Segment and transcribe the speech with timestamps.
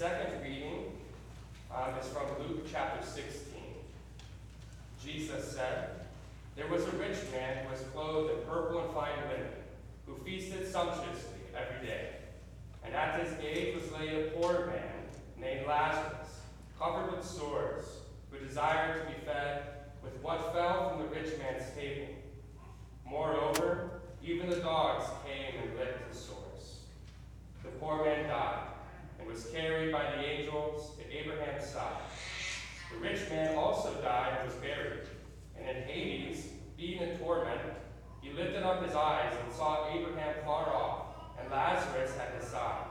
[0.00, 0.96] second reading
[1.70, 3.60] uh, is from Luke chapter 16.
[5.04, 5.90] Jesus said,
[6.56, 9.52] There was a rich man who was clothed in purple and fine linen,
[10.06, 12.12] who feasted sumptuously every day.
[12.82, 15.02] And at his gate was laid a poor man
[15.38, 16.40] named Lazarus,
[16.78, 17.84] covered with sores,
[18.30, 19.64] who desired to be fed
[20.02, 22.14] with what fell from the rich man's table.
[23.06, 26.78] Moreover, even the dogs came and licked his sores.
[27.62, 28.70] The poor man died
[29.20, 32.02] and was carried by the angels to Abraham's side.
[32.92, 35.00] The rich man also died and was buried.
[35.58, 37.60] And in Hades, being in torment,
[38.22, 41.06] he lifted up his eyes and saw Abraham far off,
[41.38, 42.86] and Lazarus at his side.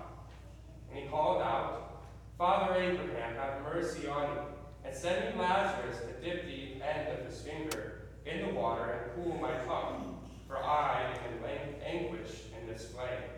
[0.89, 2.03] And he called out,
[2.38, 4.41] Father Abraham, have mercy on me,
[4.85, 9.12] and send me Lazarus to dip the end of his finger in the water and
[9.13, 13.30] cool my tongue, for I am in anguish in this flame.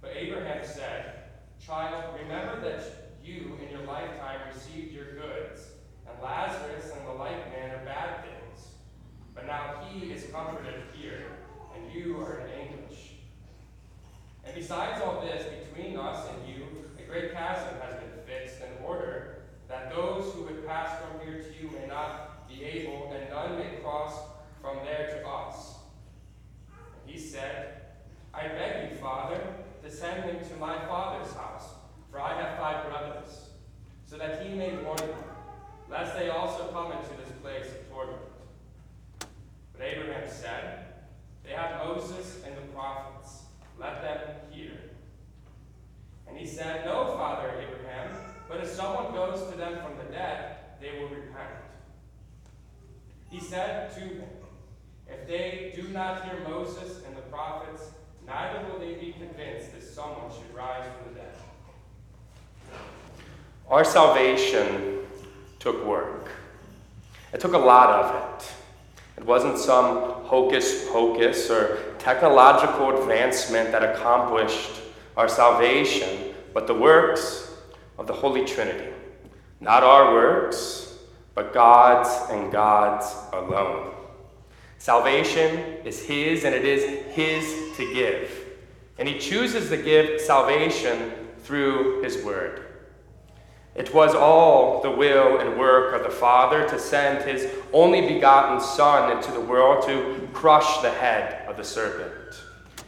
[0.00, 1.16] But Abraham said,
[1.60, 5.68] Child, remember that you in your lifetime received your goods,
[6.08, 8.33] and Lazarus and the like man are bad things.
[9.34, 11.24] But now he is comforted here,
[11.74, 13.14] and you are in anguish.
[14.44, 16.64] And besides all this, between us and you,
[16.98, 21.42] a great chasm has been fixed in order that those who would pass from here
[21.42, 24.12] to you may not be able, and none may cross
[24.60, 25.74] from there to us.
[26.68, 27.82] And he said,
[28.32, 29.40] I beg you, Father,
[29.82, 31.64] to send him to my father's house,
[32.10, 33.48] for I have five brothers,
[34.06, 35.24] so that he may warn them,
[35.90, 38.18] lest they also come into this place of torment.
[39.72, 40.84] But Abraham said,
[41.44, 43.42] They have Moses and the prophets,
[43.78, 44.18] let them
[44.50, 44.72] hear.
[46.28, 48.16] And he said, No, Father Abraham,
[48.48, 51.50] but if someone goes to them from the dead, they will repent.
[53.30, 54.28] He said to them,
[55.08, 57.90] If they do not hear Moses and the prophets,
[58.26, 61.34] neither will they be convinced that someone should rise from the dead.
[63.68, 65.00] Our salvation
[65.58, 66.28] took work.
[67.32, 68.53] It took a lot of it.
[69.16, 74.80] It wasn't some hocus pocus or technological advancement that accomplished
[75.16, 77.54] our salvation, but the works
[77.98, 78.92] of the Holy Trinity.
[79.60, 80.98] Not our works,
[81.34, 83.94] but God's and God's alone.
[84.78, 88.30] Salvation is His, and it is His to give.
[88.98, 92.73] And He chooses to give salvation through His Word.
[93.74, 98.60] It was all the will and work of the Father to send His only begotten
[98.60, 102.40] Son into the world to crush the head of the serpent.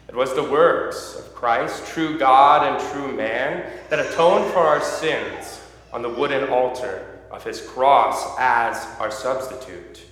[0.09, 4.81] It was the works of Christ, true God and true man, that atoned for our
[4.81, 5.61] sins
[5.93, 10.05] on the wooden altar of His cross as our substitute.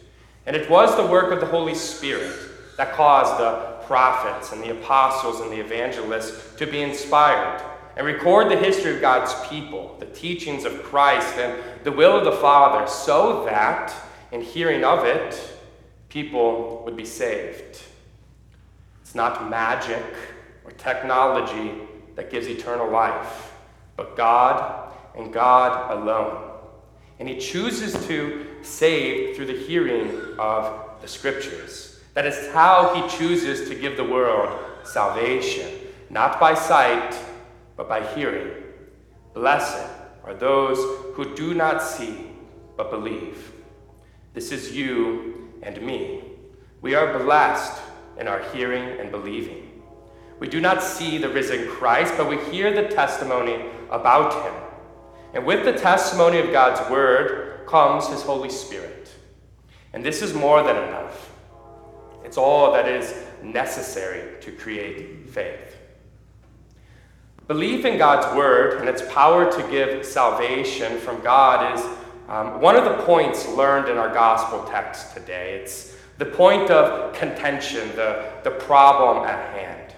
[0.46, 2.36] And it was the work of the Holy Spirit
[2.76, 7.62] that caused the prophets and the apostles and the evangelists to be inspired
[7.97, 12.25] and record the history of God's people, the teachings of Christ, and the will of
[12.25, 13.94] the Father, so that,
[14.32, 15.38] in hearing of it,
[16.09, 17.81] people would be saved.
[19.03, 20.03] It's not magic
[20.65, 21.72] or technology
[22.16, 23.53] that gives eternal life,
[23.97, 26.50] but God and God alone.
[27.21, 32.00] And He chooses to save through the hearing of the Scriptures.
[32.15, 35.71] That is how He chooses to give the world salvation,
[36.10, 37.16] not by sight
[37.76, 38.62] but by hearing.
[39.32, 39.90] Blessed
[40.24, 40.78] are those
[41.14, 42.26] who do not see,
[42.76, 43.52] but believe.
[44.32, 46.22] This is you and me.
[46.80, 47.80] We are blessed
[48.18, 49.82] in our hearing and believing.
[50.38, 54.54] We do not see the risen Christ, but we hear the testimony about him.
[55.32, 59.10] And with the testimony of God's word comes his Holy Spirit.
[59.92, 61.30] And this is more than enough.
[62.24, 65.73] It's all that is necessary to create faith.
[67.47, 71.84] Belief in God's word and its power to give salvation from God is
[72.27, 75.60] um, one of the points learned in our gospel text today.
[75.60, 79.94] It's the point of contention, the, the problem at hand.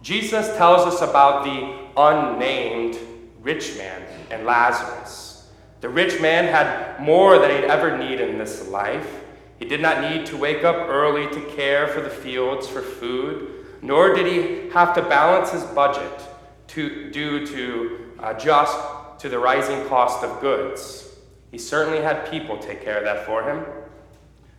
[0.00, 3.00] Jesus tells us about the unnamed
[3.42, 5.50] rich man and Lazarus.
[5.80, 9.24] The rich man had more than he'd ever need in this life.
[9.58, 13.66] He did not need to wake up early to care for the fields for food,
[13.82, 16.28] nor did he have to balance his budget
[16.70, 21.16] to, due to uh, to the rising cost of goods.
[21.50, 23.64] He certainly had people take care of that for him.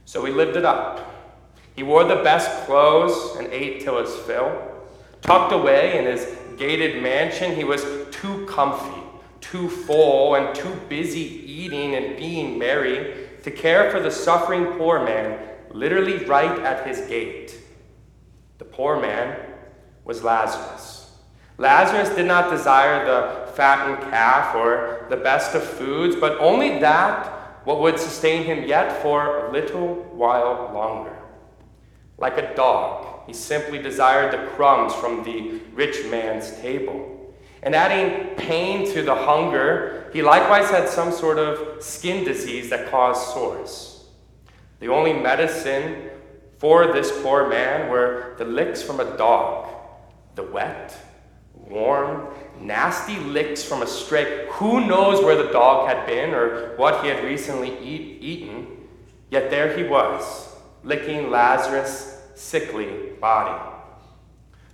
[0.05, 1.07] So he lived it up.
[1.75, 4.61] He wore the best clothes and ate till his fill.
[5.21, 6.27] Tucked away in his
[6.57, 9.01] gated mansion, he was too comfy,
[9.39, 15.03] too full, and too busy eating and being merry to care for the suffering poor
[15.03, 15.39] man
[15.71, 17.55] literally right at his gate.
[18.57, 19.39] The poor man
[20.03, 21.00] was Lazarus.
[21.61, 27.27] Lazarus did not desire the fattened calf or the best of foods, but only that
[27.65, 31.15] what would sustain him yet for a little while longer.
[32.17, 37.31] Like a dog, he simply desired the crumbs from the rich man's table.
[37.61, 42.89] And adding pain to the hunger, he likewise had some sort of skin disease that
[42.89, 44.05] caused sores.
[44.79, 46.09] The only medicine
[46.57, 49.69] for this poor man were the licks from a dog,
[50.33, 50.97] the wet,
[51.71, 52.27] warm,
[52.59, 54.47] nasty licks from a stray.
[54.51, 58.67] Who knows where the dog had been or what he had recently eat, eaten?
[59.29, 63.71] Yet there he was, licking Lazarus' sickly body.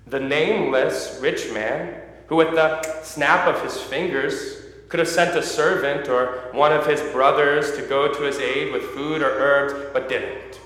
[0.08, 5.44] The nameless rich man, who with the snap of his fingers could have sent a
[5.44, 9.92] servant or one of his brothers to go to his aid with food or herbs,
[9.94, 10.60] but didn't.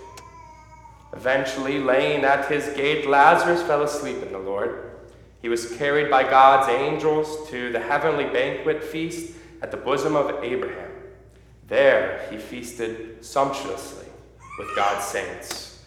[1.13, 4.90] Eventually, laying at his gate, Lazarus fell asleep in the Lord.
[5.41, 10.43] He was carried by God's angels to the heavenly banquet feast at the bosom of
[10.43, 10.91] Abraham.
[11.67, 14.05] There he feasted sumptuously
[14.59, 15.83] with God's saints.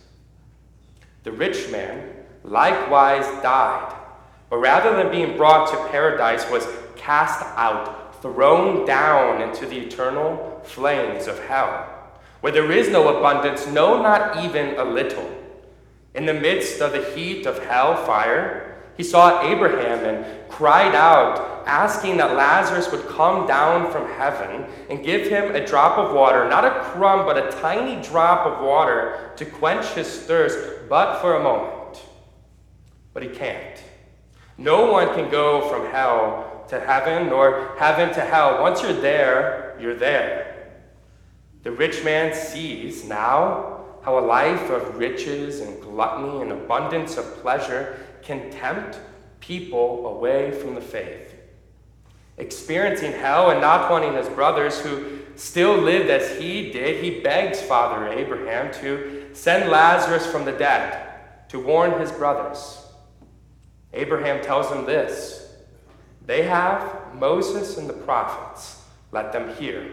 [1.22, 2.10] The rich man
[2.42, 3.94] likewise died,
[4.50, 6.66] but rather than being brought to paradise, was
[6.96, 11.88] cast out, thrown down into the eternal flames of hell,
[12.40, 15.30] where there is no abundance, no, not even a little.
[16.14, 21.64] In the midst of the heat of hell fire, he saw Abraham and cried out,
[21.66, 26.48] asking that Lazarus would come down from heaven and give him a drop of water,
[26.48, 31.36] not a crumb, but a tiny drop of water to quench his thirst, but for
[31.36, 32.02] a moment.
[33.12, 33.82] But he can't.
[34.58, 38.62] No one can go from hell to heaven nor heaven to hell.
[38.62, 40.70] Once you're there, you're there.
[41.64, 47.24] The rich man sees now how a life of riches and gluttony and abundance of
[47.40, 48.98] pleasure can tempt
[49.40, 51.34] people away from the faith.
[52.38, 57.60] Experiencing hell and not wanting his brothers who still lived as he did, he begs
[57.60, 62.80] Father Abraham to send Lazarus from the dead to warn his brothers.
[63.92, 65.54] Abraham tells him this
[66.26, 68.82] They have Moses and the prophets,
[69.12, 69.92] let them hear.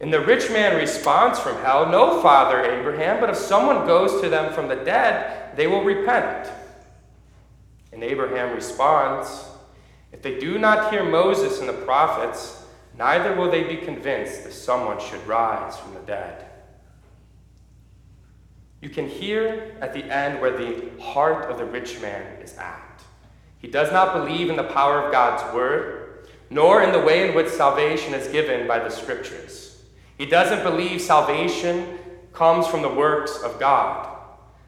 [0.00, 4.28] And the rich man responds from hell, No, Father Abraham, but if someone goes to
[4.28, 6.50] them from the dead, they will repent.
[7.96, 9.46] And Abraham responds,
[10.12, 12.62] If they do not hear Moses and the prophets,
[12.98, 16.44] neither will they be convinced that someone should rise from the dead.
[18.82, 23.02] You can hear at the end where the heart of the rich man is at.
[23.60, 27.34] He does not believe in the power of God's word, nor in the way in
[27.34, 29.82] which salvation is given by the scriptures.
[30.18, 31.98] He doesn't believe salvation
[32.34, 34.15] comes from the works of God.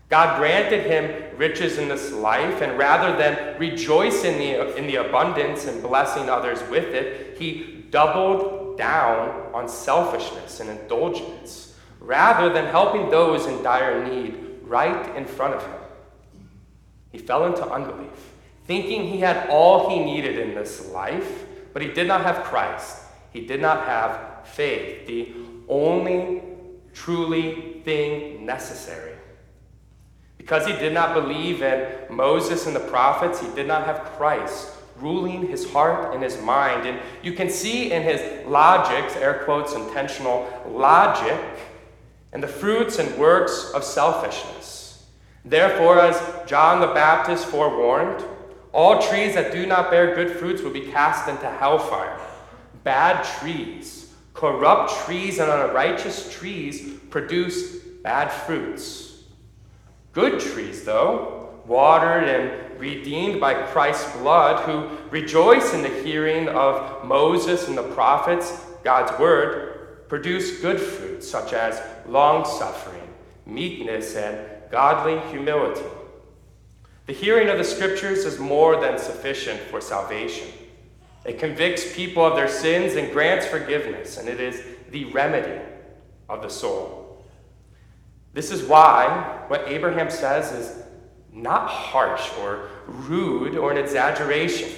[0.09, 4.97] God granted him riches in this life, and rather than rejoice in the, in the
[4.97, 12.65] abundance and blessing others with it, he doubled down on selfishness and indulgence, rather than
[12.67, 15.81] helping those in dire need right in front of him.
[17.13, 18.33] He fell into unbelief,
[18.67, 21.45] thinking he had all he needed in this life,
[21.75, 23.03] but he did not have Christ.
[23.31, 25.35] He did not have faith, the
[25.69, 26.43] only
[26.95, 29.18] truly thing necessary
[30.49, 34.71] because he did not believe in Moses and the prophets, he did not have Christ
[34.97, 36.87] ruling his heart and his mind.
[36.89, 41.39] And you can see in his logics, air quotes, intentional logic,
[42.33, 45.07] and the fruits and works of selfishness.
[45.45, 48.25] Therefore, as John the Baptist forewarned,
[48.73, 52.19] all trees that do not bear good fruits will be cast into hellfire.
[52.85, 59.08] Bad trees, corrupt trees, and unrighteous trees produce bad fruits.
[60.13, 67.05] Good trees, though, watered and redeemed by Christ's blood, who rejoice in the hearing of
[67.05, 73.09] Moses and the prophets, God's word, produce good fruit, such as long suffering,
[73.45, 74.39] meekness, and
[74.71, 75.85] godly humility.
[77.07, 80.49] The hearing of the scriptures is more than sufficient for salvation.
[81.25, 85.61] It convicts people of their sins and grants forgiveness, and it is the remedy
[86.29, 87.08] of the soul.
[88.35, 90.83] This is why what Abraham says is
[91.33, 94.71] not harsh or rude or an exaggeration.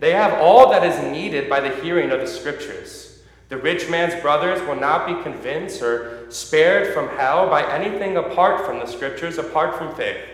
[0.00, 3.22] They have all that is needed by the hearing of the scriptures.
[3.48, 8.66] The rich man's brothers will not be convinced or spared from hell by anything apart
[8.66, 10.24] from the scriptures, apart from faith.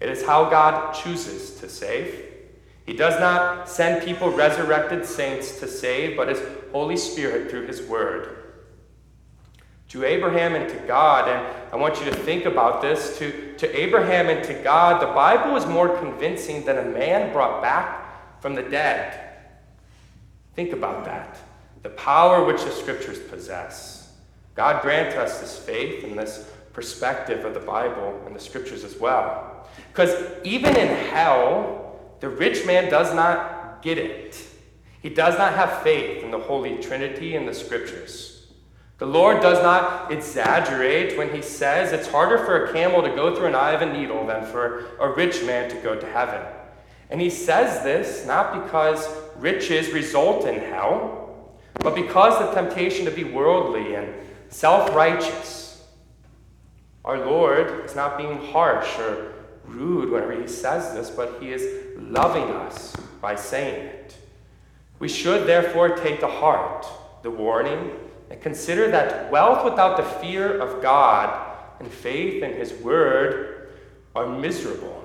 [0.00, 2.24] It is how God chooses to save.
[2.86, 6.40] He does not send people, resurrected saints, to save, but His
[6.72, 8.47] Holy Spirit through His Word
[9.88, 11.28] to Abraham and to God.
[11.28, 13.18] And I want you to think about this.
[13.18, 17.62] To, to Abraham and to God, the Bible is more convincing than a man brought
[17.62, 19.36] back from the dead.
[20.54, 21.38] Think about that.
[21.82, 24.12] The power which the scriptures possess.
[24.54, 28.98] God grant us this faith and this perspective of the Bible and the scriptures as
[28.98, 29.68] well.
[29.92, 30.14] Because
[30.44, 34.36] even in hell, the rich man does not get it.
[35.00, 38.27] He does not have faith in the Holy Trinity and the scriptures.
[38.98, 43.34] The Lord does not exaggerate when he says it's harder for a camel to go
[43.34, 46.42] through an eye of a needle than for a rich man to go to heaven.
[47.08, 53.12] And he says this not because riches result in hell, but because the temptation to
[53.12, 54.12] be worldly and
[54.48, 55.86] self righteous.
[57.04, 59.32] Our Lord is not being harsh or
[59.64, 64.16] rude whenever he says this, but he is loving us by saying it.
[64.98, 66.84] We should therefore take to heart
[67.22, 67.92] the warning
[68.30, 73.70] and consider that wealth without the fear of God and faith in his word
[74.14, 75.04] are miserable.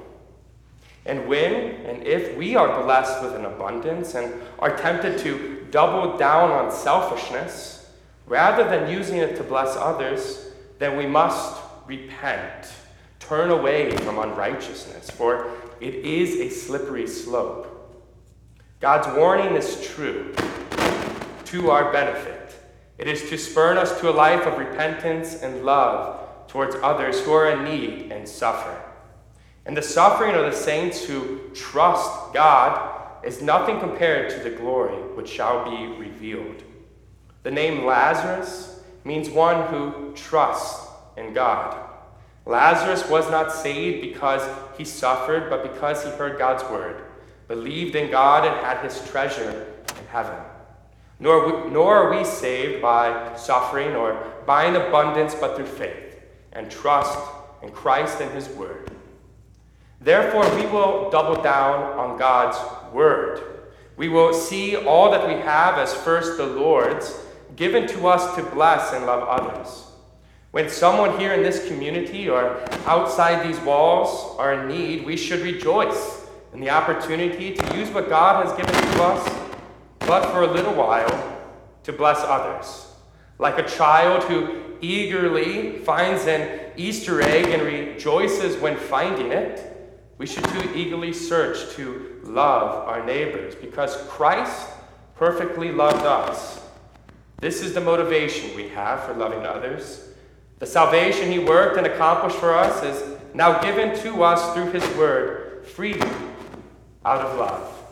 [1.05, 1.53] And when
[1.85, 6.71] and if we are blessed with an abundance and are tempted to double down on
[6.71, 7.91] selfishness,
[8.25, 12.71] rather than using it to bless others, then we must repent,
[13.19, 15.51] turn away from unrighteousness, for
[15.81, 17.69] it is a slippery slope.
[18.79, 20.33] God's warning is true
[21.45, 22.42] to our benefit.
[22.97, 27.33] It is to spur us to a life of repentance and love towards others who
[27.33, 28.79] are in need and suffer.
[29.65, 34.95] And the suffering of the saints who trust God is nothing compared to the glory
[35.15, 36.63] which shall be revealed.
[37.43, 41.77] The name Lazarus means one who trusts in God.
[42.45, 44.41] Lazarus was not saved because
[44.77, 47.03] he suffered, but because he heard God's word,
[47.47, 50.38] believed in God, and had his treasure in heaven.
[51.23, 56.69] Nor, nor are we saved by suffering or by an abundance, but through faith and
[56.69, 57.17] trust
[57.61, 58.91] in Christ and his word.
[60.01, 62.57] Therefore, we will double down on God's
[62.93, 63.71] word.
[63.95, 67.17] We will see all that we have as first the Lord's,
[67.55, 69.85] given to us to bless and love others.
[70.51, 75.39] When someone here in this community or outside these walls are in need, we should
[75.39, 79.52] rejoice in the opportunity to use what God has given to us,
[80.07, 81.41] but for a little while,
[81.83, 82.88] to bless others.
[83.39, 89.69] Like a child who eagerly finds an Easter egg and rejoices when finding it,
[90.17, 94.67] we should too eagerly search to love our neighbors because Christ
[95.15, 96.62] perfectly loved us.
[97.39, 100.10] This is the motivation we have for loving others.
[100.60, 104.86] The salvation he worked and accomplished for us is now given to us through his
[104.95, 106.10] word freely
[107.03, 107.82] out of love.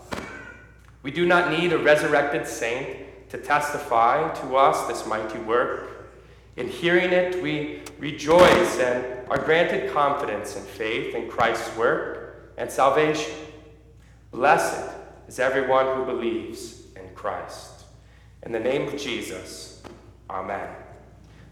[1.04, 6.10] We do not need a resurrected saint to testify to us this mighty work.
[6.58, 12.70] In hearing it, we rejoice and are granted confidence and faith in Christ's work and
[12.70, 13.34] salvation.
[14.32, 14.92] Blessed
[15.28, 17.86] is everyone who believes in Christ.
[18.44, 19.82] In the name of Jesus,
[20.32, 20.70] Amen.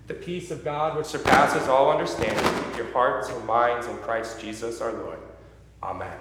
[0.08, 4.40] The peace of God, which surpasses all understanding, keep your hearts and minds in Christ
[4.40, 5.20] Jesus our Lord.
[5.84, 6.18] Amen.